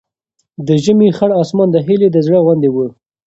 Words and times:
د 0.67 0.69
ژمي 0.83 1.09
خړ 1.17 1.29
اسمان 1.41 1.69
د 1.71 1.77
هیلې 1.87 2.09
د 2.11 2.17
زړه 2.25 2.39
غوندې 2.45 2.69
و. 2.71 2.77